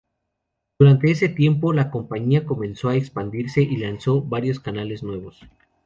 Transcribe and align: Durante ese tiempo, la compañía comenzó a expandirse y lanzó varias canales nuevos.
Durante 0.79 1.11
ese 1.11 1.29
tiempo, 1.29 1.73
la 1.73 1.91
compañía 1.91 2.43
comenzó 2.43 2.89
a 2.89 2.95
expandirse 2.95 3.61
y 3.61 3.77
lanzó 3.77 4.23
varias 4.23 4.59
canales 4.59 5.03
nuevos. 5.03 5.43